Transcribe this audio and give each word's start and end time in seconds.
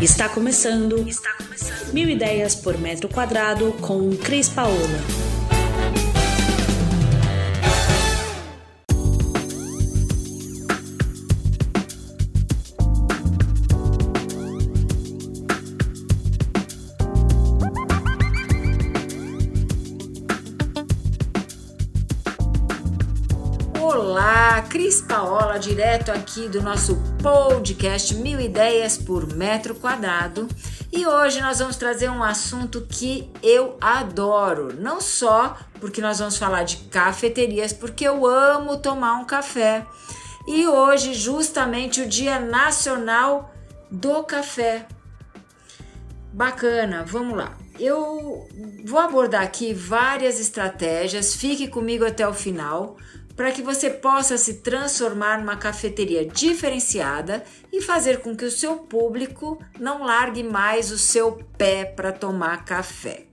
Está 0.00 0.28
começando. 0.28 1.08
Está 1.08 1.32
começando. 1.34 1.92
Mil 1.92 2.08
ideias 2.08 2.54
por 2.54 2.78
metro 2.78 3.08
quadrado 3.08 3.72
com 3.80 4.16
Cris 4.16 4.48
Paola. 4.48 5.27
Cris 24.78 25.00
Paola, 25.00 25.58
direto 25.58 26.12
aqui 26.12 26.48
do 26.48 26.62
nosso 26.62 26.96
podcast 27.20 28.14
Mil 28.14 28.40
Ideias 28.40 28.96
por 28.96 29.26
Metro 29.34 29.74
Quadrado. 29.74 30.46
E 30.92 31.04
hoje 31.04 31.40
nós 31.40 31.58
vamos 31.58 31.74
trazer 31.76 32.08
um 32.08 32.22
assunto 32.22 32.86
que 32.88 33.28
eu 33.42 33.76
adoro, 33.80 34.72
não 34.80 35.00
só 35.00 35.56
porque 35.80 36.00
nós 36.00 36.20
vamos 36.20 36.36
falar 36.36 36.62
de 36.62 36.76
cafeterias, 36.76 37.72
porque 37.72 38.06
eu 38.06 38.24
amo 38.24 38.76
tomar 38.76 39.14
um 39.14 39.24
café. 39.24 39.84
E 40.46 40.68
hoje, 40.68 41.12
justamente, 41.12 42.02
o 42.02 42.08
Dia 42.08 42.38
Nacional 42.38 43.52
do 43.90 44.22
Café. 44.22 44.86
Bacana, 46.32 47.04
vamos 47.04 47.36
lá. 47.36 47.58
Eu 47.80 48.46
vou 48.84 49.00
abordar 49.00 49.42
aqui 49.42 49.74
várias 49.74 50.38
estratégias, 50.38 51.34
fique 51.34 51.66
comigo 51.66 52.06
até 52.06 52.28
o 52.28 52.32
final 52.32 52.96
para 53.38 53.52
que 53.52 53.62
você 53.62 53.88
possa 53.88 54.36
se 54.36 54.54
transformar 54.54 55.38
numa 55.38 55.56
cafeteria 55.56 56.26
diferenciada 56.26 57.44
e 57.72 57.80
fazer 57.80 58.18
com 58.18 58.36
que 58.36 58.44
o 58.44 58.50
seu 58.50 58.78
público 58.78 59.62
não 59.78 60.02
largue 60.02 60.42
mais 60.42 60.90
o 60.90 60.98
seu 60.98 61.38
pé 61.56 61.84
para 61.84 62.10
tomar 62.10 62.64
café. 62.64 63.26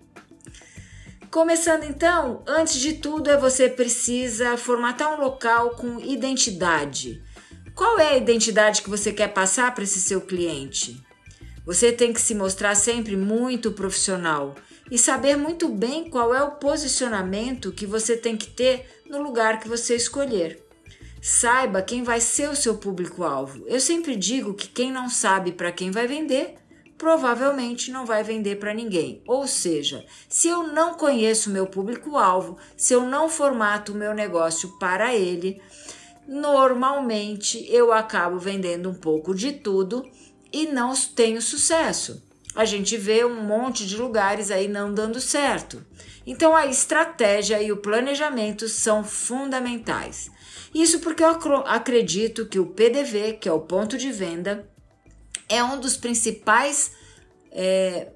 Começando 1.31 1.85
então, 1.85 2.43
antes 2.45 2.75
de 2.75 2.93
tudo, 2.93 3.31
é 3.31 3.35
você 3.35 3.67
precisa 3.67 4.55
formatar 4.57 5.11
um 5.11 5.19
local 5.19 5.71
com 5.71 5.99
identidade. 5.99 7.23
Qual 7.73 7.99
é 7.99 8.09
a 8.09 8.17
identidade 8.17 8.83
que 8.83 8.89
você 8.91 9.11
quer 9.11 9.33
passar 9.33 9.73
para 9.73 9.85
esse 9.85 9.99
seu 9.99 10.21
cliente? 10.21 11.03
Você 11.65 11.91
tem 11.91 12.13
que 12.13 12.21
se 12.21 12.35
mostrar 12.35 12.75
sempre 12.75 13.17
muito 13.17 13.71
profissional 13.71 14.53
e 14.91 14.99
saber 14.99 15.35
muito 15.35 15.67
bem 15.67 16.11
qual 16.11 16.31
é 16.31 16.43
o 16.43 16.52
posicionamento 16.52 17.71
que 17.71 17.87
você 17.87 18.15
tem 18.15 18.37
que 18.37 18.47
ter 18.47 19.03
no 19.16 19.23
lugar 19.23 19.59
que 19.59 19.67
você 19.67 19.95
escolher. 19.95 20.61
Saiba 21.21 21.81
quem 21.81 22.03
vai 22.03 22.19
ser 22.19 22.49
o 22.49 22.55
seu 22.55 22.77
público-alvo. 22.77 23.63
Eu 23.66 23.80
sempre 23.80 24.16
digo 24.16 24.53
que 24.53 24.67
quem 24.67 24.91
não 24.91 25.09
sabe 25.09 25.52
para 25.52 25.71
quem 25.71 25.89
vai 25.89 26.05
vender, 26.05 26.55
provavelmente 26.97 27.91
não 27.91 28.05
vai 28.05 28.23
vender 28.23 28.58
para 28.58 28.73
ninguém. 28.73 29.21
Ou 29.25 29.47
seja, 29.47 30.05
se 30.30 30.47
eu 30.47 30.67
não 30.67 30.93
conheço 30.93 31.49
o 31.49 31.53
meu 31.53 31.66
público-alvo, 31.66 32.58
se 32.77 32.93
eu 32.93 33.05
não 33.05 33.30
formato 33.30 33.93
o 33.93 33.95
meu 33.95 34.13
negócio 34.13 34.77
para 34.77 35.16
ele, 35.16 35.61
normalmente 36.27 37.66
eu 37.69 37.91
acabo 37.91 38.38
vendendo 38.38 38.89
um 38.89 38.95
pouco 38.95 39.33
de 39.33 39.53
tudo 39.53 40.05
e 40.52 40.67
não 40.67 40.93
tenho 40.93 41.41
sucesso 41.41 42.25
a 42.55 42.63
gente 42.63 42.95
vê 42.95 43.25
um 43.25 43.43
monte 43.43 43.86
de 43.86 43.97
lugares 43.97 44.49
aí 44.49 44.67
não 44.67 44.93
dando 44.93 45.19
certo. 45.19 45.86
Então 46.25 46.55
a 46.55 46.65
estratégia 46.65 47.61
e 47.61 47.71
o 47.71 47.77
planejamento 47.77 48.67
são 48.67 49.03
fundamentais. 49.03 50.29
Isso 50.73 50.99
porque 50.99 51.23
eu 51.23 51.29
acredito 51.65 52.45
que 52.47 52.59
o 52.59 52.65
PDV, 52.65 53.33
que 53.33 53.47
é 53.47 53.51
o 53.51 53.61
ponto 53.61 53.97
de 53.97 54.11
venda, 54.11 54.67
é 55.47 55.63
um 55.63 55.79
dos 55.79 55.95
principais 55.95 56.91
é, 57.51 58.09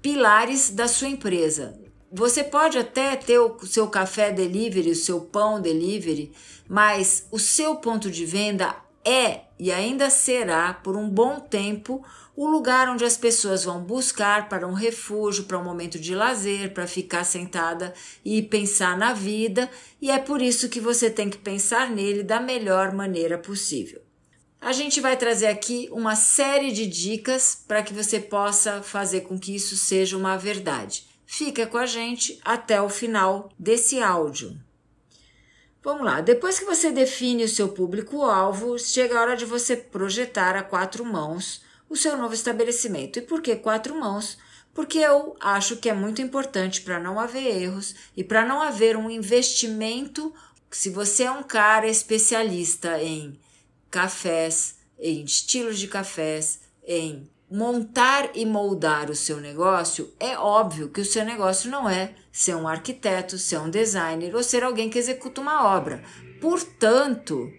pilares 0.00 0.70
da 0.70 0.86
sua 0.86 1.08
empresa. 1.08 1.78
Você 2.12 2.44
pode 2.44 2.78
até 2.78 3.16
ter 3.16 3.38
o 3.38 3.58
seu 3.66 3.88
café 3.88 4.30
delivery, 4.30 4.90
o 4.90 4.94
seu 4.94 5.22
pão 5.22 5.60
delivery, 5.60 6.32
mas 6.68 7.26
o 7.32 7.38
seu 7.38 7.76
ponto 7.76 8.10
de 8.10 8.24
venda 8.24 8.76
é 9.04 9.40
e 9.58 9.72
ainda 9.72 10.10
será 10.10 10.72
por 10.72 10.96
um 10.96 11.08
bom 11.08 11.40
tempo 11.40 12.04
o 12.36 12.46
lugar 12.48 12.88
onde 12.88 13.04
as 13.04 13.16
pessoas 13.16 13.64
vão 13.64 13.80
buscar 13.80 14.48
para 14.48 14.66
um 14.66 14.72
refúgio, 14.72 15.44
para 15.44 15.58
um 15.58 15.64
momento 15.64 15.98
de 15.98 16.14
lazer, 16.14 16.72
para 16.72 16.86
ficar 16.86 17.24
sentada 17.24 17.94
e 18.24 18.42
pensar 18.42 18.96
na 18.98 19.12
vida, 19.12 19.70
e 20.02 20.10
é 20.10 20.18
por 20.18 20.42
isso 20.42 20.68
que 20.68 20.80
você 20.80 21.08
tem 21.08 21.30
que 21.30 21.38
pensar 21.38 21.90
nele 21.90 22.22
da 22.22 22.40
melhor 22.40 22.92
maneira 22.92 23.38
possível. 23.38 24.02
A 24.60 24.72
gente 24.72 25.00
vai 25.00 25.16
trazer 25.16 25.46
aqui 25.46 25.88
uma 25.92 26.16
série 26.16 26.72
de 26.72 26.86
dicas 26.86 27.62
para 27.68 27.82
que 27.82 27.92
você 27.92 28.18
possa 28.18 28.82
fazer 28.82 29.20
com 29.20 29.38
que 29.38 29.54
isso 29.54 29.76
seja 29.76 30.16
uma 30.16 30.36
verdade. 30.36 31.06
Fica 31.26 31.66
com 31.66 31.76
a 31.76 31.86
gente 31.86 32.40
até 32.44 32.80
o 32.80 32.88
final 32.88 33.50
desse 33.58 34.00
áudio. 34.00 34.58
Vamos 35.82 36.06
lá, 36.06 36.22
depois 36.22 36.58
que 36.58 36.64
você 36.64 36.90
define 36.90 37.44
o 37.44 37.48
seu 37.48 37.68
público-alvo, 37.68 38.78
chega 38.78 39.18
a 39.18 39.20
hora 39.20 39.36
de 39.36 39.44
você 39.44 39.76
projetar 39.76 40.56
a 40.56 40.62
quatro 40.62 41.04
mãos 41.04 41.62
o 41.94 41.96
seu 41.96 42.16
novo 42.16 42.34
estabelecimento. 42.34 43.18
E 43.18 43.22
por 43.22 43.40
que 43.40 43.56
quatro 43.56 43.98
mãos? 43.98 44.36
Porque 44.74 44.98
eu 44.98 45.36
acho 45.40 45.76
que 45.76 45.88
é 45.88 45.94
muito 45.94 46.20
importante 46.20 46.82
para 46.82 47.00
não 47.00 47.18
haver 47.18 47.62
erros 47.62 47.94
e 48.16 48.22
para 48.22 48.44
não 48.44 48.60
haver 48.60 48.96
um 48.96 49.08
investimento. 49.08 50.34
Se 50.70 50.90
você 50.90 51.22
é 51.22 51.30
um 51.30 51.44
cara 51.44 51.86
especialista 51.86 53.00
em 53.00 53.38
cafés, 53.90 54.76
em 54.98 55.24
estilos 55.24 55.78
de 55.78 55.86
cafés, 55.86 56.60
em 56.84 57.30
montar 57.48 58.30
e 58.34 58.44
moldar 58.44 59.10
o 59.10 59.14
seu 59.14 59.40
negócio, 59.40 60.12
é 60.18 60.36
óbvio 60.36 60.88
que 60.88 61.00
o 61.00 61.04
seu 61.04 61.24
negócio 61.24 61.70
não 61.70 61.88
é 61.88 62.12
ser 62.32 62.56
um 62.56 62.66
arquiteto, 62.66 63.38
ser 63.38 63.58
um 63.58 63.70
designer 63.70 64.34
ou 64.34 64.42
ser 64.42 64.64
alguém 64.64 64.90
que 64.90 64.98
executa 64.98 65.40
uma 65.40 65.76
obra. 65.76 66.02
Portanto, 66.40 67.52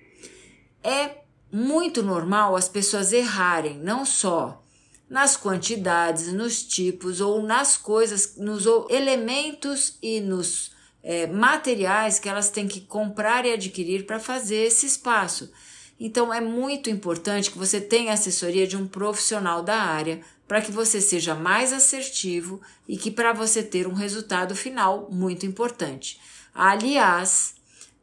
é 0.83 1.24
muito 1.55 2.03
normal 2.03 2.53
as 2.53 2.67
pessoas 2.67 3.13
errarem, 3.13 3.79
não 3.79 4.05
só 4.05 4.61
nas 5.09 5.37
quantidades, 5.37 6.33
nos 6.33 6.61
tipos 6.61 7.21
ou 7.21 7.41
nas 7.41 7.77
coisas, 7.77 8.35
nos 8.35 8.65
elementos 8.89 9.97
e 10.01 10.19
nos 10.19 10.73
é, 11.01 11.27
materiais 11.27 12.19
que 12.19 12.27
elas 12.27 12.49
têm 12.49 12.67
que 12.67 12.81
comprar 12.81 13.45
e 13.45 13.53
adquirir 13.53 14.05
para 14.05 14.19
fazer 14.19 14.65
esse 14.65 14.85
espaço. 14.85 15.49
Então 15.97 16.33
é 16.33 16.41
muito 16.41 16.89
importante 16.89 17.49
que 17.49 17.57
você 17.57 17.79
tenha 17.79 18.11
assessoria 18.11 18.67
de 18.67 18.75
um 18.75 18.85
profissional 18.85 19.63
da 19.63 19.77
área 19.77 20.19
para 20.45 20.61
que 20.61 20.73
você 20.73 20.99
seja 20.99 21.33
mais 21.33 21.71
assertivo 21.71 22.59
e 22.85 22.97
que 22.97 23.09
para 23.09 23.31
você 23.31 23.63
ter 23.63 23.87
um 23.87 23.93
resultado 23.93 24.53
final 24.55 25.07
muito 25.09 25.45
importante. 25.45 26.19
Aliás, 26.53 27.54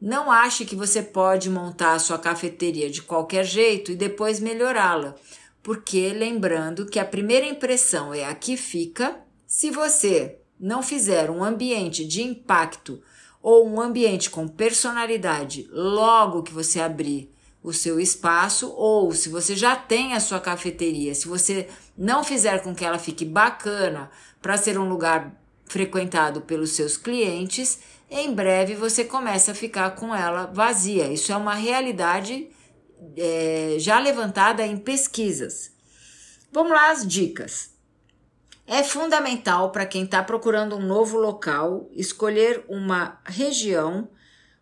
não 0.03 0.29
ache 0.29 0.65
que 0.65 0.75
você 0.75 1.01
pode 1.01 1.49
montar 1.49 1.93
a 1.93 1.99
sua 1.99 2.19
cafeteria 2.19 2.89
de 2.89 3.01
qualquer 3.01 3.45
jeito 3.45 3.89
e 3.89 3.95
depois 3.95 4.37
melhorá-la, 4.37 5.15
porque 5.63 6.11
lembrando 6.11 6.85
que 6.85 6.99
a 6.99 7.05
primeira 7.05 7.45
impressão 7.45 8.13
é 8.13 8.25
a 8.25 8.35
que 8.35 8.57
fica. 8.57 9.17
Se 9.47 9.71
você 9.71 10.39
não 10.59 10.83
fizer 10.83 11.31
um 11.31 11.41
ambiente 11.41 12.03
de 12.05 12.21
impacto 12.21 13.01
ou 13.41 13.65
um 13.65 13.79
ambiente 13.79 14.29
com 14.29 14.45
personalidade 14.45 15.69
logo 15.71 16.43
que 16.43 16.51
você 16.51 16.81
abrir 16.81 17.33
o 17.63 17.71
seu 17.71 17.97
espaço, 17.97 18.73
ou 18.75 19.13
se 19.13 19.29
você 19.29 19.55
já 19.55 19.73
tem 19.73 20.15
a 20.15 20.19
sua 20.19 20.41
cafeteria, 20.41 21.15
se 21.15 21.29
você 21.29 21.69
não 21.97 22.25
fizer 22.25 22.61
com 22.61 22.75
que 22.75 22.83
ela 22.83 22.99
fique 22.99 23.23
bacana 23.23 24.11
para 24.41 24.57
ser 24.57 24.77
um 24.77 24.89
lugar 24.89 25.33
frequentado 25.73 26.41
pelos 26.41 26.73
seus 26.73 26.95
clientes, 26.95 27.79
em 28.07 28.31
breve 28.31 28.75
você 28.75 29.03
começa 29.03 29.53
a 29.53 29.55
ficar 29.55 29.95
com 29.95 30.13
ela 30.13 30.45
vazia. 30.45 31.11
Isso 31.11 31.31
é 31.31 31.35
uma 31.35 31.55
realidade 31.55 32.47
é, 33.17 33.77
já 33.79 33.97
levantada 33.97 34.63
em 34.63 34.77
pesquisas. 34.77 35.71
Vamos 36.51 36.73
lá, 36.73 36.91
as 36.91 37.07
dicas. 37.07 37.71
É 38.67 38.83
fundamental 38.83 39.71
para 39.71 39.87
quem 39.87 40.03
está 40.03 40.21
procurando 40.21 40.75
um 40.75 40.85
novo 40.85 41.17
local 41.17 41.89
escolher 41.93 42.63
uma 42.69 43.19
região 43.25 44.07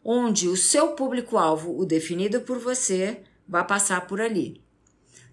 onde 0.01 0.47
o 0.47 0.55
seu 0.55 0.93
público-alvo, 0.93 1.77
o 1.77 1.85
definido 1.85 2.39
por 2.39 2.57
você, 2.57 3.21
vai 3.45 3.67
passar 3.67 4.07
por 4.07 4.21
ali. 4.21 4.63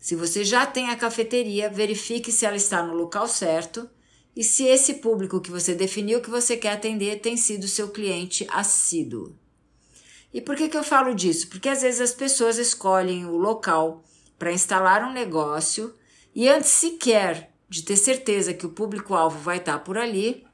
Se 0.01 0.17
você 0.17 0.45
já 0.45 0.67
tem 0.67 0.91
a 0.91 0.97
cafeteria, 0.97 1.71
verifique 1.71 2.33
se 2.33 2.45
ela 2.45 2.57
está 2.57 2.83
no 2.83 2.95
local 2.95 3.29
certo 3.29 3.89
e 4.39 4.45
se 4.45 4.63
esse 4.69 4.95
público 4.95 5.41
que 5.41 5.51
você 5.51 5.75
definiu 5.75 6.21
que 6.21 6.31
você 6.31 6.57
quer 6.57 6.71
atender 6.71 7.21
tem 7.21 7.37
sido 7.37 7.67
seu 7.67 7.89
cliente 7.89 8.47
assíduo. 8.53 9.37
E 10.33 10.41
por 10.41 10.55
que, 10.55 10.69
que 10.69 10.77
eu 10.77 10.85
falo 10.85 11.13
disso? 11.13 11.49
Porque 11.49 11.69
às 11.69 11.83
vezes 11.83 12.01
as 12.01 12.15
pessoas 12.15 12.57
escolhem 12.57 13.27
o 13.27 13.37
local 13.37 14.05
para 14.39 14.53
instalar 14.53 15.03
um 15.03 15.13
negócio 15.13 15.93
e 16.33 16.49
antes 16.49 16.71
sequer 16.71 17.53
de 17.69 17.83
ter 17.83 17.97
certeza 17.97 18.55
que 18.55 18.65
o 18.65 18.71
público-alvo 18.71 19.41
vai 19.41 19.57
estar 19.57 19.81
por 19.81 19.99
ali, 19.99 20.47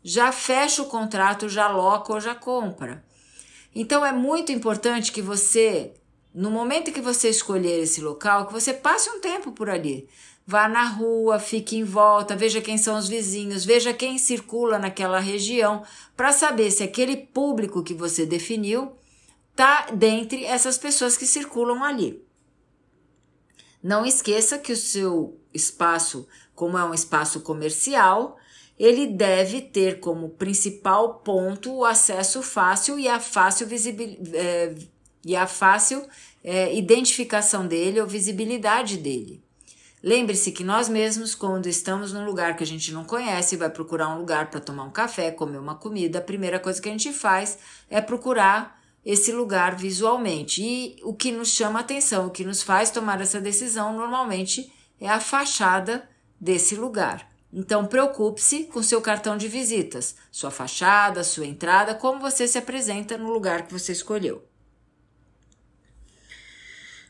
já 0.00 0.30
fecha 0.30 0.82
o 0.82 0.88
contrato, 0.88 1.48
já 1.48 1.66
loca 1.66 2.12
ou 2.12 2.20
já 2.20 2.36
compra. 2.36 3.04
Então 3.74 4.06
é 4.06 4.12
muito 4.12 4.52
importante 4.52 5.10
que 5.10 5.20
você 5.20 5.92
no 6.34 6.50
momento 6.50 6.92
que 6.92 7.00
você 7.00 7.28
escolher 7.28 7.82
esse 7.82 8.00
local, 8.00 8.46
que 8.46 8.52
você 8.52 8.74
passe 8.74 9.08
um 9.08 9.20
tempo 9.20 9.52
por 9.52 9.70
ali. 9.70 10.08
Vá 10.44 10.68
na 10.68 10.84
rua, 10.84 11.38
fique 11.38 11.76
em 11.76 11.84
volta, 11.84 12.36
veja 12.36 12.60
quem 12.60 12.76
são 12.76 12.98
os 12.98 13.08
vizinhos, 13.08 13.64
veja 13.64 13.94
quem 13.94 14.18
circula 14.18 14.78
naquela 14.78 15.20
região, 15.20 15.84
para 16.16 16.32
saber 16.32 16.70
se 16.70 16.82
aquele 16.82 17.16
público 17.16 17.82
que 17.82 17.94
você 17.94 18.26
definiu 18.26 18.92
está 19.52 19.86
dentre 19.92 20.44
essas 20.44 20.76
pessoas 20.76 21.16
que 21.16 21.26
circulam 21.26 21.84
ali. 21.84 22.22
Não 23.80 24.04
esqueça 24.04 24.58
que 24.58 24.72
o 24.72 24.76
seu 24.76 25.38
espaço, 25.52 26.26
como 26.54 26.76
é 26.76 26.84
um 26.84 26.92
espaço 26.92 27.40
comercial, 27.40 28.36
ele 28.78 29.06
deve 29.06 29.62
ter 29.62 30.00
como 30.00 30.30
principal 30.30 31.20
ponto 31.20 31.72
o 31.72 31.84
acesso 31.84 32.42
fácil 32.42 32.98
e 32.98 33.08
a 33.08 33.20
fácil, 33.20 33.66
visibil, 33.66 34.18
é, 34.32 34.74
e 35.24 35.34
a 35.34 35.46
fácil 35.46 36.06
é, 36.42 36.74
identificação 36.76 37.66
dele 37.66 38.00
ou 38.00 38.06
visibilidade 38.06 38.96
dele. 38.96 39.42
Lembre-se 40.02 40.52
que 40.52 40.62
nós 40.62 40.86
mesmos, 40.86 41.34
quando 41.34 41.66
estamos 41.66 42.12
num 42.12 42.26
lugar 42.26 42.56
que 42.56 42.62
a 42.62 42.66
gente 42.66 42.92
não 42.92 43.04
conhece, 43.04 43.56
vai 43.56 43.70
procurar 43.70 44.10
um 44.10 44.18
lugar 44.18 44.50
para 44.50 44.60
tomar 44.60 44.84
um 44.84 44.90
café, 44.90 45.30
comer 45.30 45.56
uma 45.56 45.76
comida, 45.76 46.18
a 46.18 46.22
primeira 46.22 46.60
coisa 46.60 46.80
que 46.80 46.90
a 46.90 46.92
gente 46.92 47.10
faz 47.10 47.58
é 47.88 48.02
procurar 48.02 48.78
esse 49.02 49.32
lugar 49.32 49.76
visualmente. 49.76 50.62
E 50.62 50.96
o 51.02 51.14
que 51.14 51.32
nos 51.32 51.48
chama 51.48 51.80
atenção, 51.80 52.26
o 52.26 52.30
que 52.30 52.44
nos 52.44 52.62
faz 52.62 52.90
tomar 52.90 53.18
essa 53.22 53.40
decisão, 53.40 53.96
normalmente 53.96 54.70
é 55.00 55.08
a 55.08 55.20
fachada 55.20 56.06
desse 56.38 56.74
lugar. 56.74 57.26
Então, 57.50 57.86
preocupe-se 57.86 58.64
com 58.64 58.82
seu 58.82 59.00
cartão 59.00 59.38
de 59.38 59.48
visitas, 59.48 60.16
sua 60.30 60.50
fachada, 60.50 61.24
sua 61.24 61.46
entrada, 61.46 61.94
como 61.94 62.20
você 62.20 62.46
se 62.46 62.58
apresenta 62.58 63.16
no 63.16 63.32
lugar 63.32 63.66
que 63.66 63.72
você 63.72 63.92
escolheu. 63.92 64.44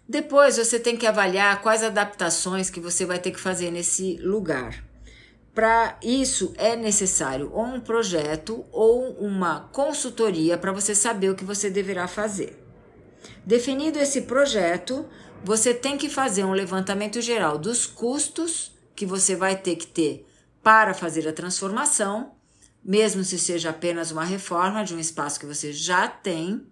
Depois 0.08 0.58
você 0.58 0.78
tem 0.78 0.96
que 0.96 1.06
avaliar 1.06 1.62
quais 1.62 1.82
adaptações 1.82 2.68
que 2.68 2.80
você 2.80 3.06
vai 3.06 3.18
ter 3.18 3.30
que 3.30 3.40
fazer 3.40 3.70
nesse 3.70 4.16
lugar. 4.18 4.84
Para 5.54 5.98
isso 6.02 6.52
é 6.56 6.76
necessário 6.76 7.50
ou 7.52 7.64
um 7.64 7.80
projeto 7.80 8.66
ou 8.70 9.12
uma 9.12 9.68
consultoria 9.72 10.58
para 10.58 10.72
você 10.72 10.94
saber 10.94 11.30
o 11.30 11.34
que 11.34 11.44
você 11.44 11.70
deverá 11.70 12.08
fazer. 12.08 12.60
Definido 13.46 13.98
esse 13.98 14.22
projeto, 14.22 15.06
você 15.44 15.72
tem 15.72 15.96
que 15.96 16.08
fazer 16.08 16.44
um 16.44 16.52
levantamento 16.52 17.20
geral 17.20 17.56
dos 17.56 17.86
custos 17.86 18.72
que 18.96 19.06
você 19.06 19.36
vai 19.36 19.56
ter 19.56 19.76
que 19.76 19.86
ter 19.86 20.26
para 20.62 20.92
fazer 20.92 21.28
a 21.28 21.32
transformação, 21.32 22.32
mesmo 22.82 23.22
se 23.22 23.38
seja 23.38 23.70
apenas 23.70 24.10
uma 24.10 24.24
reforma 24.24 24.84
de 24.84 24.94
um 24.94 24.98
espaço 24.98 25.38
que 25.38 25.46
você 25.46 25.72
já 25.72 26.08
tem 26.08 26.66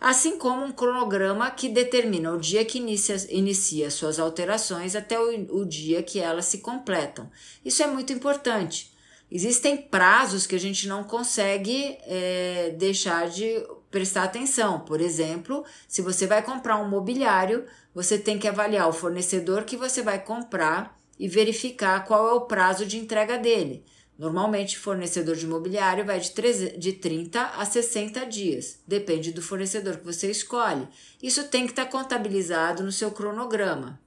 assim 0.00 0.38
como 0.38 0.64
um 0.64 0.72
cronograma 0.72 1.50
que 1.50 1.68
determina 1.68 2.32
o 2.32 2.40
dia 2.40 2.64
que 2.64 2.78
inicia, 2.78 3.16
inicia 3.28 3.90
suas 3.90 4.18
alterações 4.18 4.96
até 4.96 5.20
o, 5.20 5.60
o 5.60 5.66
dia 5.66 6.02
que 6.02 6.18
elas 6.18 6.46
se 6.46 6.58
completam. 6.58 7.30
Isso 7.64 7.82
é 7.82 7.86
muito 7.86 8.12
importante. 8.12 8.90
Existem 9.30 9.76
prazos 9.76 10.46
que 10.46 10.56
a 10.56 10.58
gente 10.58 10.88
não 10.88 11.04
consegue 11.04 11.98
é, 12.02 12.74
deixar 12.76 13.28
de 13.28 13.62
prestar 13.90 14.24
atenção. 14.24 14.80
Por 14.80 15.00
exemplo, 15.00 15.64
se 15.86 16.02
você 16.02 16.26
vai 16.26 16.42
comprar 16.42 16.78
um 16.78 16.88
mobiliário, 16.88 17.64
você 17.94 18.18
tem 18.18 18.38
que 18.38 18.48
avaliar 18.48 18.88
o 18.88 18.92
fornecedor 18.92 19.64
que 19.64 19.76
você 19.76 20.02
vai 20.02 20.18
comprar 20.18 20.98
e 21.18 21.28
verificar 21.28 22.04
qual 22.06 22.28
é 22.28 22.32
o 22.32 22.40
prazo 22.40 22.86
de 22.86 22.98
entrega 22.98 23.36
dele. 23.38 23.84
Normalmente, 24.20 24.78
fornecedor 24.78 25.34
de 25.34 25.46
imobiliário 25.46 26.04
vai 26.04 26.20
de, 26.20 26.32
13, 26.32 26.76
de 26.76 26.92
30 26.92 27.40
a 27.42 27.64
60 27.64 28.26
dias, 28.26 28.78
depende 28.86 29.32
do 29.32 29.40
fornecedor 29.40 29.96
que 29.96 30.04
você 30.04 30.30
escolhe. 30.30 30.86
Isso 31.22 31.48
tem 31.48 31.64
que 31.64 31.72
estar 31.72 31.86
tá 31.86 31.90
contabilizado 31.90 32.82
no 32.82 32.92
seu 32.92 33.10
cronograma, 33.12 33.98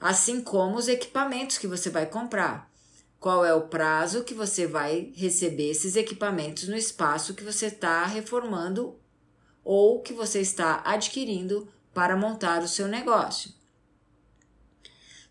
assim 0.00 0.40
como 0.40 0.76
os 0.76 0.88
equipamentos 0.88 1.56
que 1.56 1.68
você 1.68 1.88
vai 1.88 2.04
comprar. 2.04 2.68
Qual 3.20 3.44
é 3.44 3.54
o 3.54 3.68
prazo 3.68 4.24
que 4.24 4.34
você 4.34 4.66
vai 4.66 5.12
receber 5.14 5.70
esses 5.70 5.94
equipamentos 5.94 6.66
no 6.66 6.76
espaço 6.76 7.32
que 7.32 7.44
você 7.44 7.66
está 7.66 8.04
reformando 8.06 8.98
ou 9.62 10.02
que 10.02 10.12
você 10.12 10.40
está 10.40 10.82
adquirindo 10.84 11.68
para 11.92 12.16
montar 12.16 12.60
o 12.60 12.66
seu 12.66 12.88
negócio. 12.88 13.52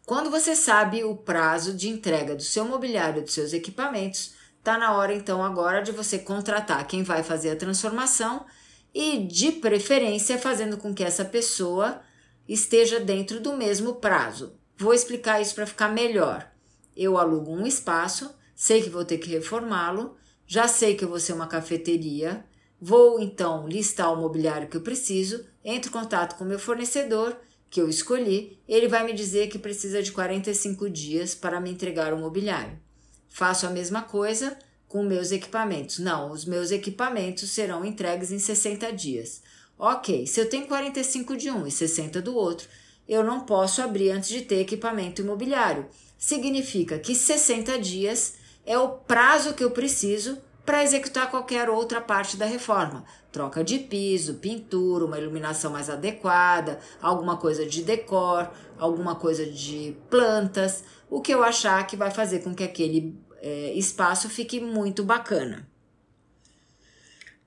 Quando 0.05 0.29
você 0.29 0.53
sabe 0.53 1.01
o 1.05 1.15
prazo 1.15 1.73
de 1.73 1.87
entrega 1.87 2.35
do 2.35 2.43
seu 2.43 2.65
mobiliário 2.65 3.21
dos 3.21 3.33
seus 3.33 3.53
equipamentos, 3.53 4.33
tá 4.61 4.77
na 4.77 4.97
hora 4.97 5.13
então 5.13 5.41
agora 5.41 5.81
de 5.81 5.93
você 5.93 6.19
contratar 6.19 6.85
quem 6.85 7.03
vai 7.03 7.23
fazer 7.23 7.51
a 7.51 7.55
transformação 7.55 8.45
e, 8.93 9.25
de 9.25 9.53
preferência, 9.53 10.37
fazendo 10.37 10.77
com 10.77 10.93
que 10.93 11.05
essa 11.05 11.23
pessoa 11.23 12.01
esteja 12.47 12.99
dentro 12.99 13.39
do 13.39 13.55
mesmo 13.55 13.95
prazo. 13.95 14.59
Vou 14.77 14.93
explicar 14.93 15.41
isso 15.41 15.55
para 15.55 15.65
ficar 15.65 15.87
melhor. 15.87 16.51
Eu 16.97 17.17
alugo 17.17 17.51
um 17.51 17.65
espaço, 17.65 18.35
sei 18.53 18.83
que 18.83 18.89
vou 18.89 19.05
ter 19.05 19.19
que 19.19 19.29
reformá-lo, 19.29 20.17
já 20.45 20.67
sei 20.67 20.95
que 20.95 21.05
eu 21.05 21.09
vou 21.09 21.19
ser 21.19 21.31
uma 21.31 21.47
cafeteria, 21.47 22.45
vou 22.79 23.21
então 23.21 23.65
listar 23.65 24.11
o 24.11 24.17
mobiliário 24.17 24.67
que 24.67 24.75
eu 24.75 24.81
preciso, 24.81 25.45
entro 25.63 25.89
em 25.89 25.93
contato 25.93 26.37
com 26.37 26.43
o 26.43 26.47
meu 26.47 26.59
fornecedor 26.59 27.37
que 27.73 27.81
eu 27.81 27.89
escolhi, 27.89 28.59
ele 28.67 28.87
vai 28.87 29.03
me 29.03 29.13
dizer 29.13 29.47
que 29.47 29.57
precisa 29.57 30.03
de 30.03 30.11
45 30.11 30.87
dias 30.91 31.33
para 31.33 31.59
me 31.59 31.71
entregar 31.71 32.13
o 32.13 32.19
mobiliário. 32.19 32.79
Faço 33.27 33.65
a 33.65 33.71
mesma 33.71 34.03
coisa 34.03 34.55
com 34.87 35.01
meus 35.01 35.31
equipamentos. 35.31 35.97
Não, 35.97 36.31
os 36.31 36.45
meus 36.45 36.69
equipamentos 36.69 37.49
serão 37.49 37.83
entregues 37.83 38.31
em 38.31 38.37
60 38.37 38.93
dias. 38.93 39.41
Ok, 39.75 40.27
se 40.27 40.39
eu 40.39 40.47
tenho 40.47 40.67
45 40.67 41.35
de 41.35 41.49
um 41.49 41.65
e 41.65 41.71
60 41.71 42.21
do 42.21 42.35
outro, 42.35 42.69
eu 43.09 43.23
não 43.23 43.39
posso 43.39 43.81
abrir 43.81 44.11
antes 44.11 44.29
de 44.29 44.41
ter 44.41 44.59
equipamento 44.59 45.23
imobiliário. 45.23 45.87
Significa 46.15 46.99
que 46.99 47.15
60 47.15 47.79
dias 47.79 48.35
é 48.67 48.77
o 48.77 48.89
prazo 48.89 49.55
que 49.55 49.63
eu 49.63 49.71
preciso 49.71 50.37
para 50.65 50.83
executar 50.83 51.29
qualquer 51.29 51.69
outra 51.69 51.99
parte 51.99 52.37
da 52.37 52.45
reforma. 52.45 53.03
Troca 53.31 53.63
de 53.63 53.79
piso, 53.79 54.35
pintura, 54.35 55.05
uma 55.05 55.19
iluminação 55.19 55.71
mais 55.71 55.89
adequada, 55.89 56.79
alguma 57.01 57.37
coisa 57.37 57.65
de 57.65 57.83
decor, 57.83 58.49
alguma 58.77 59.15
coisa 59.15 59.45
de 59.45 59.97
plantas, 60.09 60.83
o 61.09 61.21
que 61.21 61.33
eu 61.33 61.43
achar 61.43 61.85
que 61.85 61.97
vai 61.97 62.11
fazer 62.11 62.39
com 62.39 62.55
que 62.55 62.63
aquele 62.63 63.17
é, 63.41 63.73
espaço 63.73 64.29
fique 64.29 64.59
muito 64.59 65.03
bacana. 65.03 65.67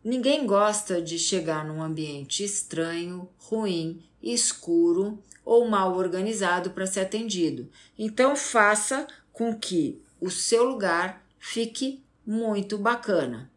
Ninguém 0.04 0.46
gosta 0.46 1.02
de 1.02 1.18
chegar 1.18 1.64
num 1.64 1.82
ambiente 1.82 2.44
estranho, 2.44 3.28
ruim, 3.38 4.04
escuro 4.22 5.20
ou 5.44 5.68
mal 5.68 5.96
organizado 5.96 6.70
para 6.70 6.86
ser 6.86 7.00
atendido. 7.00 7.68
Então, 7.98 8.36
faça 8.36 9.06
com 9.32 9.56
que 9.56 10.00
o 10.20 10.30
seu 10.30 10.64
lugar 10.64 11.24
fique 11.38 12.05
muito 12.26 12.76
bacana. 12.76 13.50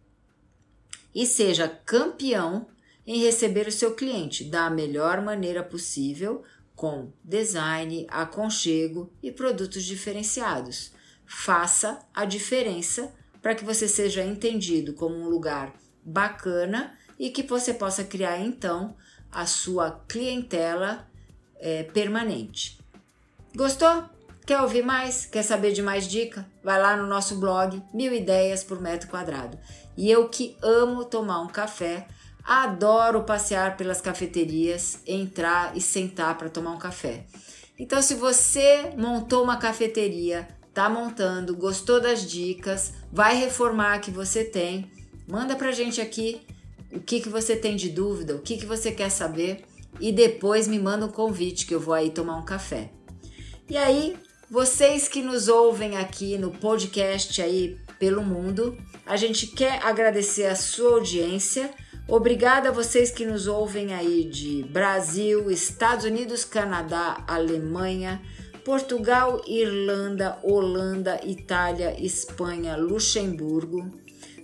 E 1.14 1.26
seja 1.26 1.68
campeão 1.68 2.68
em 3.06 3.20
receber 3.20 3.68
o 3.68 3.72
seu 3.72 3.96
cliente 3.96 4.44
da 4.44 4.70
melhor 4.70 5.22
maneira 5.22 5.64
possível, 5.64 6.44
com 6.76 7.12
design, 7.24 8.06
aconchego 8.10 9.12
e 9.22 9.32
produtos 9.32 9.84
diferenciados. 9.84 10.92
Faça 11.26 12.00
a 12.14 12.24
diferença 12.24 13.12
para 13.42 13.56
que 13.56 13.66
você 13.66 13.88
seja 13.88 14.24
entendido 14.24 14.94
como 14.94 15.16
um 15.16 15.28
lugar 15.28 15.74
bacana 16.04 16.98
e 17.18 17.30
que 17.30 17.44
você 17.44 17.74
possa 17.74 18.04
criar 18.04 18.40
então 18.40 18.96
a 19.32 19.46
sua 19.46 19.92
clientela 20.08 21.10
é, 21.58 21.84
permanente. 21.84 22.80
Gostou? 23.56 24.19
Quer 24.50 24.64
ouvir 24.64 24.84
mais? 24.84 25.28
Quer 25.28 25.44
saber 25.44 25.74
de 25.74 25.84
mais 25.84 26.08
dica? 26.08 26.44
Vai 26.64 26.82
lá 26.82 26.98
no 26.98 27.06
nosso 27.06 27.36
blog 27.36 27.84
Mil 27.94 28.12
Ideias 28.12 28.64
por 28.64 28.82
Metro 28.82 29.08
Quadrado. 29.08 29.60
E 29.96 30.10
eu 30.10 30.28
que 30.28 30.58
amo 30.64 31.06
tomar 31.06 31.40
um 31.42 31.48
café, 31.48 32.08
adoro 32.44 33.22
passear 33.22 33.78
pelas 33.78 34.02
cafeterias, 34.02 35.04
entrar 35.06 35.78
e 35.78 35.80
sentar 35.82 36.36
para 36.36 36.50
tomar 36.50 36.72
um 36.72 36.80
café. 36.80 37.28
Então, 37.78 38.02
se 38.02 38.16
você 38.16 38.92
montou 38.98 39.44
uma 39.44 39.58
cafeteria, 39.58 40.48
tá 40.74 40.90
montando, 40.90 41.56
gostou 41.56 42.02
das 42.02 42.28
dicas, 42.28 42.94
vai 43.12 43.36
reformar 43.36 43.94
a 43.94 44.00
que 44.00 44.10
você 44.10 44.44
tem, 44.44 44.92
manda 45.28 45.56
pra 45.56 45.72
gente 45.72 46.02
aqui 46.02 46.42
o 46.92 47.00
que, 47.00 47.22
que 47.22 47.30
você 47.30 47.56
tem 47.56 47.76
de 47.76 47.90
dúvida, 47.90 48.34
o 48.34 48.42
que, 48.42 48.58
que 48.58 48.66
você 48.66 48.92
quer 48.92 49.12
saber 49.12 49.64
e 50.00 50.12
depois 50.12 50.68
me 50.68 50.80
manda 50.80 51.06
um 51.06 51.12
convite 51.12 51.68
que 51.68 51.76
eu 51.76 51.80
vou 51.80 51.94
aí 51.94 52.10
tomar 52.10 52.38
um 52.38 52.46
café. 52.46 52.90
E 53.70 53.78
aí, 53.78 54.18
vocês 54.50 55.08
que 55.08 55.22
nos 55.22 55.48
ouvem 55.48 55.98
aqui 55.98 56.36
no 56.36 56.50
podcast 56.50 57.40
aí 57.40 57.78
pelo 58.00 58.24
mundo, 58.24 58.76
a 59.06 59.16
gente 59.16 59.46
quer 59.46 59.80
agradecer 59.86 60.46
a 60.46 60.56
sua 60.56 60.94
audiência. 60.94 61.70
Obrigada 62.08 62.70
a 62.70 62.72
vocês 62.72 63.12
que 63.12 63.26
nos 63.26 63.46
ouvem 63.46 63.94
aí 63.94 64.24
de 64.24 64.64
Brasil, 64.64 65.52
Estados 65.52 66.04
Unidos, 66.04 66.44
Canadá, 66.44 67.24
Alemanha, 67.28 68.20
Portugal, 68.66 69.40
Irlanda, 69.48 70.40
Holanda, 70.42 71.20
Itália, 71.24 71.96
Espanha, 72.04 72.76
Luxemburgo, 72.76 73.92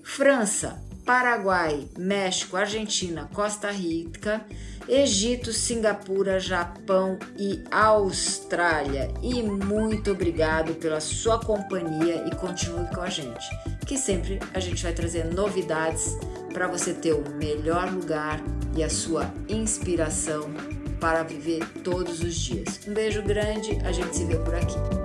França, 0.04 0.80
Paraguai, 1.06 1.88
México, 1.98 2.58
Argentina, 2.58 3.30
Costa 3.32 3.70
Rica, 3.70 4.44
Egito, 4.88 5.54
Singapura, 5.54 6.40
Japão 6.40 7.20
e 7.38 7.64
Austrália. 7.70 9.14
E 9.22 9.42
muito 9.44 10.12
obrigado 10.12 10.74
pela 10.76 11.00
sua 11.00 11.40
companhia 11.40 12.26
e 12.26 12.36
continue 12.36 12.88
com 12.88 13.02
a 13.02 13.10
gente, 13.10 13.48
que 13.86 13.98
sempre 13.98 14.40
a 14.54 14.60
gente 14.60 14.82
vai 14.82 14.94
trazer 14.94 15.26
novidades 15.26 16.18
para 16.52 16.68
você 16.68 16.94
ter 16.94 17.14
o 17.14 17.30
melhor 17.36 17.92
lugar 17.92 18.42
e 18.76 18.84
a 18.84 18.90
sua 18.90 19.32
inspiração 19.48 20.52
para 21.00 21.24
viver 21.24 21.64
todos 21.84 22.22
os 22.22 22.36
dias. 22.36 22.80
Um 22.88 22.94
beijo 22.94 23.22
grande, 23.22 23.78
a 23.84 23.92
gente 23.92 24.16
se 24.16 24.26
vê 24.26 24.38
por 24.38 24.56
aqui. 24.56 25.05